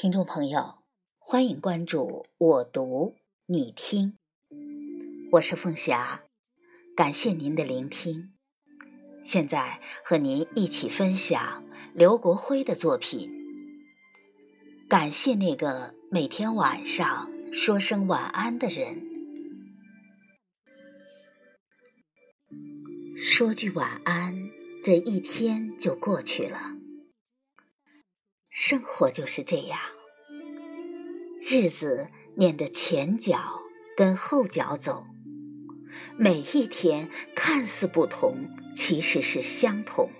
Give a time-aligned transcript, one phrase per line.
[0.00, 0.78] 听众朋友，
[1.18, 4.16] 欢迎关注我读你听，
[5.32, 6.22] 我是凤霞，
[6.96, 8.32] 感谢您的聆听。
[9.22, 13.30] 现在和您一起分享刘国辉的作品。
[14.88, 19.02] 感谢那个每天晚上说声晚安的人，
[23.18, 24.48] 说句晚安，
[24.82, 26.79] 这一天就过去了。
[28.50, 29.78] 生活就是这样，
[31.40, 33.60] 日子撵着前脚
[33.96, 35.06] 跟后脚走，
[36.18, 40.10] 每一天看似不同，其实是相同。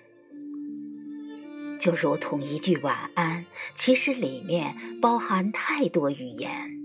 [1.80, 6.78] 就如同一句晚安，其实里面包含太多语言。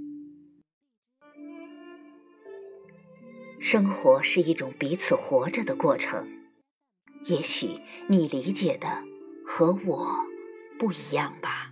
[3.60, 6.28] 生活是一种彼此活着的过程，
[7.26, 9.04] 也许你理解的
[9.46, 10.26] 和我。
[10.78, 11.72] 不一样吧？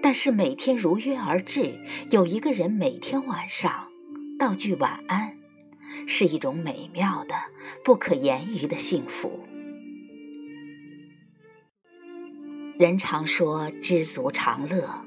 [0.00, 1.78] 但是每天如约而至，
[2.10, 3.88] 有一个人每天晚上
[4.38, 5.36] 道句晚安，
[6.06, 7.34] 是一种美妙的、
[7.84, 9.44] 不可言喻的幸福。
[12.78, 15.04] 人常说知足常乐，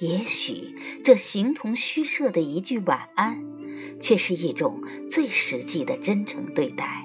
[0.00, 3.42] 也许这形同虚设的一句晚安，
[4.00, 4.80] 却是一种
[5.10, 7.04] 最实际的真诚对待。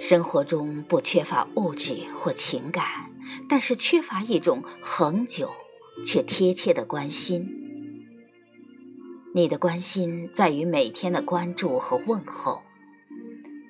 [0.00, 2.84] 生活中不缺乏物质或情感，
[3.48, 5.50] 但是缺乏一种恒久
[6.04, 7.64] 却贴切的关心。
[9.34, 12.62] 你的关心在于每天的关注和问候。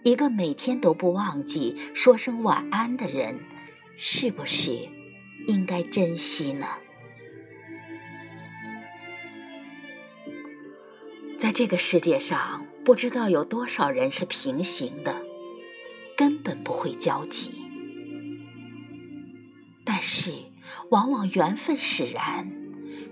[0.05, 3.41] 一个每天都不忘记说声晚安的人，
[3.97, 4.89] 是不是
[5.49, 6.67] 应该珍惜呢？
[11.37, 15.26] 在这个世界上，不知道有多少人是平行的。
[16.47, 17.51] 本不会交集，
[19.85, 20.33] 但是
[20.93, 22.53] 往往缘分使然，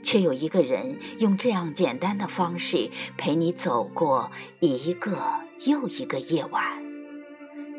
[0.05, 5.19] 却有一个人用这样简单的方式陪你走过一个
[5.67, 6.81] 又一个夜晚，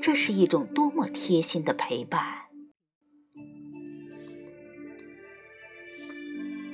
[0.01, 2.21] 这是一种多么贴心的陪伴。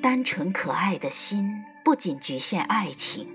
[0.01, 3.27] 单纯可爱的心不仅局限爱情，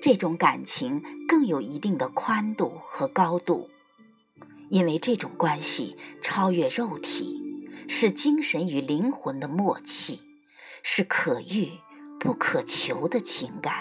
[0.00, 3.68] 这种感情更有一定的宽度和高度。
[4.68, 7.42] 因为这种关系超越肉体，
[7.88, 10.20] 是精神与灵魂的默契，
[10.82, 11.70] 是可遇
[12.18, 13.74] 不可求的情感。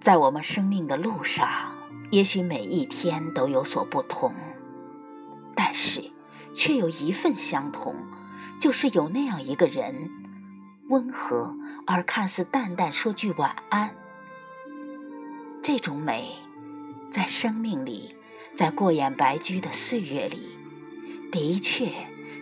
[0.00, 1.74] 在我们生命的路上，
[2.10, 4.32] 也许每一天都有所不同，
[5.54, 6.10] 但是
[6.54, 7.94] 却有一份相同，
[8.58, 10.10] 就是有那样一个人，
[10.88, 11.54] 温和
[11.86, 13.94] 而看似淡淡说句晚安。
[15.62, 16.34] 这种美。
[17.10, 18.14] 在生命里，
[18.54, 20.56] 在过眼白驹的岁月里，
[21.32, 21.90] 的确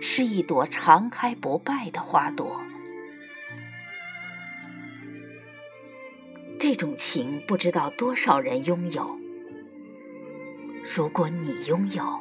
[0.00, 2.62] 是一朵常开不败的花朵。
[6.60, 9.18] 这种情，不知道多少人拥有。
[10.94, 12.20] 如果你拥有，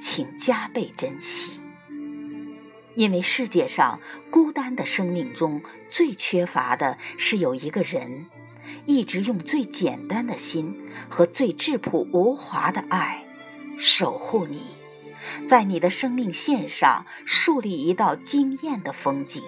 [0.00, 1.60] 请加倍珍惜，
[2.94, 8.26] 因为世界上孤单的生命中最缺乏的是有一个人。
[8.86, 10.76] 一直用最简单的心
[11.08, 13.24] 和最质朴无华的爱
[13.78, 14.62] 守护你，
[15.46, 19.42] 在你的生命线上树立一道惊艳的风景。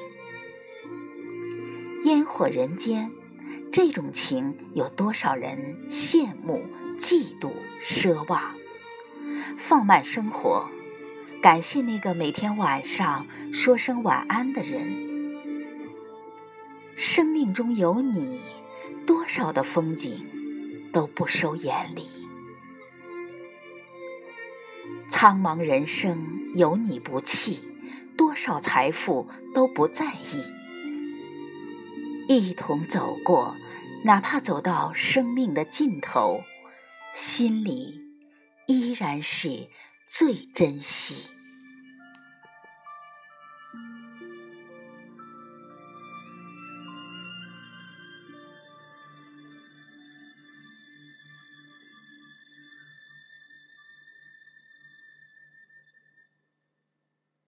[2.05, 3.11] 烟火人间，
[3.73, 6.67] 这种情有多少人羡慕、
[6.99, 7.51] 嫉妒、
[7.83, 8.55] 奢望？
[9.57, 10.69] 放慢生活，
[11.41, 15.15] 感谢那个每天晚上说声晚安的人。
[16.97, 18.41] 生命中有你。
[19.07, 20.27] 多少的风景
[20.93, 22.09] 都不收眼里，
[25.09, 27.61] 苍茫人生有你不弃，
[28.17, 30.43] 多少财富都不在意。
[32.29, 33.57] 一同走过，
[34.05, 36.43] 哪怕走到生命的尽头，
[37.15, 38.01] 心里
[38.67, 39.69] 依然是
[40.07, 41.31] 最珍惜。